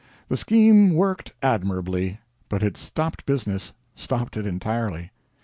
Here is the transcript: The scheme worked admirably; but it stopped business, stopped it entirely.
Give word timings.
The 0.29 0.35
scheme 0.37 0.95
worked 0.95 1.31
admirably; 1.43 2.21
but 2.49 2.63
it 2.63 2.75
stopped 2.75 3.23
business, 3.27 3.73
stopped 3.93 4.35
it 4.35 4.47
entirely. 4.47 5.11